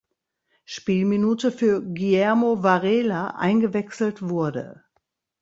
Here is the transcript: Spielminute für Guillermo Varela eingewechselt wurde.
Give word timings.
Spielminute 0.65 1.51
für 1.51 1.79
Guillermo 1.83 2.63
Varela 2.63 3.35
eingewechselt 3.37 4.23
wurde. 4.27 4.83